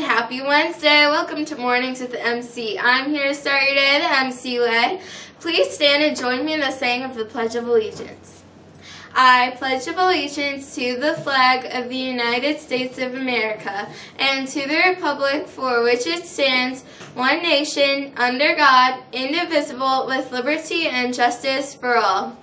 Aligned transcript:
Happy 0.00 0.40
Wednesday. 0.40 1.06
Welcome 1.06 1.44
to 1.44 1.56
Mornings 1.56 2.00
with 2.00 2.12
the 2.12 2.24
MC. 2.24 2.78
I'm 2.78 3.10
here 3.10 3.28
to 3.28 3.34
start 3.34 3.64
your 3.64 3.74
day 3.74 3.98
the 3.98 4.10
MC 4.10 4.60
way. 4.60 5.02
Please 5.40 5.68
stand 5.74 6.02
and 6.02 6.16
join 6.16 6.46
me 6.46 6.54
in 6.54 6.60
the 6.60 6.70
saying 6.70 7.02
of 7.02 7.14
the 7.14 7.26
Pledge 7.26 7.54
of 7.54 7.68
Allegiance. 7.68 8.42
I 9.14 9.54
pledge 9.58 9.86
of 9.88 9.98
allegiance 9.98 10.74
to 10.76 10.96
the 10.96 11.12
flag 11.12 11.66
of 11.74 11.90
the 11.90 11.98
United 11.98 12.60
States 12.60 12.96
of 12.96 13.12
America 13.12 13.88
and 14.18 14.48
to 14.48 14.66
the 14.66 14.82
republic 14.88 15.48
for 15.48 15.82
which 15.82 16.06
it 16.06 16.24
stands, 16.24 16.82
one 17.12 17.42
nation, 17.42 18.14
under 18.16 18.56
God, 18.56 19.02
indivisible, 19.12 20.06
with 20.06 20.32
liberty 20.32 20.88
and 20.88 21.12
justice 21.12 21.74
for 21.74 21.98
all. 21.98 22.38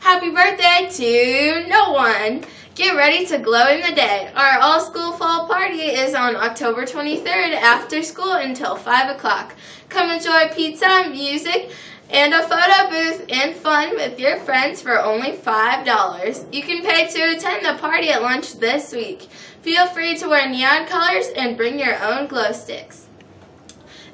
Happy 0.00 0.30
birthday 0.30 0.88
to 0.90 1.68
no 1.68 1.92
one! 1.92 2.42
Get 2.80 2.96
ready 2.96 3.26
to 3.26 3.36
glow 3.36 3.68
in 3.68 3.82
the 3.82 3.94
day. 3.94 4.32
Our 4.34 4.58
all 4.58 4.80
school 4.80 5.12
fall 5.12 5.46
party 5.46 5.82
is 5.82 6.14
on 6.14 6.34
October 6.34 6.86
23rd 6.86 7.52
after 7.52 8.02
school 8.02 8.32
until 8.32 8.74
5 8.74 9.16
o'clock. 9.16 9.54
Come 9.90 10.10
enjoy 10.10 10.48
pizza, 10.54 11.06
music, 11.10 11.72
and 12.08 12.32
a 12.32 12.42
photo 12.42 12.88
booth 12.88 13.26
and 13.28 13.54
fun 13.54 13.96
with 13.96 14.18
your 14.18 14.38
friends 14.38 14.80
for 14.80 14.98
only 14.98 15.32
$5. 15.32 16.54
You 16.54 16.62
can 16.62 16.82
pay 16.82 17.06
to 17.06 17.36
attend 17.36 17.66
the 17.66 17.78
party 17.78 18.08
at 18.08 18.22
lunch 18.22 18.54
this 18.54 18.94
week. 18.94 19.28
Feel 19.60 19.86
free 19.88 20.16
to 20.16 20.30
wear 20.30 20.48
neon 20.48 20.86
colors 20.86 21.26
and 21.36 21.58
bring 21.58 21.78
your 21.78 22.02
own 22.02 22.28
glow 22.28 22.52
sticks. 22.52 23.09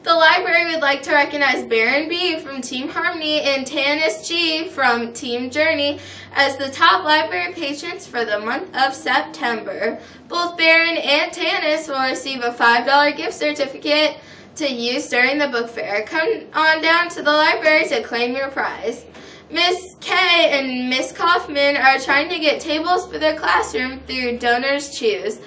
The 0.07 0.15
library 0.15 0.67
would 0.67 0.83
like 0.83 1.03
to 1.03 1.13
recognize 1.13 1.65
Baron 1.65 2.09
B 2.09 2.39
from 2.39 2.61
Team 2.61 2.89
Harmony 2.89 3.41
and 3.41 3.67
Tanis 3.67 4.25
G 4.25 4.69
from 4.69 5.13
Team 5.13 5.51
Journey 5.51 5.99
as 6.33 6.57
the 6.57 6.71
top 6.71 7.05
library 7.05 7.53
patrons 7.53 8.07
for 8.07 8.25
the 8.25 8.39
month 8.39 8.73
of 8.77 8.95
September. 8.95 9.99
Both 10.29 10.57
Baron 10.57 10.97
and 10.97 11.33
Tanis 11.33 11.89
will 11.89 12.09
receive 12.09 12.45
a 12.45 12.53
$5 12.53 13.17
gift 13.17 13.35
certificate 13.35 14.19
to 14.55 14.73
use 14.73 15.09
during 15.09 15.39
the 15.39 15.49
book 15.49 15.69
fair. 15.69 16.05
Come 16.05 16.45
on 16.55 16.81
down 16.81 17.09
to 17.09 17.23
the 17.23 17.33
library 17.33 17.89
to 17.89 18.01
claim 18.05 18.37
your 18.37 18.53
prize. 18.53 19.07
Miss 19.51 19.97
Kay 20.01 20.51
and 20.53 20.89
Miss 20.89 21.11
Kaufman 21.11 21.77
are 21.77 21.99
trying 21.99 22.29
to 22.29 22.39
get 22.39 22.61
tables 22.61 23.09
for 23.09 23.19
their 23.19 23.37
classroom 23.37 23.99
through 24.07 24.39
Donors 24.39 24.97
Choose. 24.97 25.41